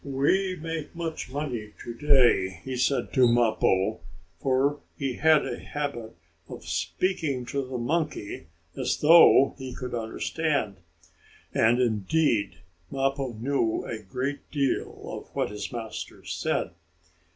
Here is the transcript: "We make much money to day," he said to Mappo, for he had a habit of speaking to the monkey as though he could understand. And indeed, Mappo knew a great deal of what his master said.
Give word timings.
"We 0.03 0.55
make 0.55 0.95
much 0.95 1.29
money 1.29 1.73
to 1.83 1.93
day," 1.93 2.59
he 2.65 2.75
said 2.75 3.13
to 3.13 3.27
Mappo, 3.31 3.99
for 4.39 4.79
he 4.97 5.17
had 5.17 5.45
a 5.45 5.59
habit 5.59 6.15
of 6.49 6.65
speaking 6.65 7.45
to 7.45 7.63
the 7.63 7.77
monkey 7.77 8.47
as 8.75 8.97
though 8.99 9.53
he 9.59 9.75
could 9.75 9.93
understand. 9.93 10.77
And 11.53 11.79
indeed, 11.79 12.61
Mappo 12.89 13.33
knew 13.33 13.85
a 13.85 14.01
great 14.01 14.49
deal 14.49 15.03
of 15.07 15.29
what 15.35 15.51
his 15.51 15.71
master 15.71 16.25
said. 16.25 16.71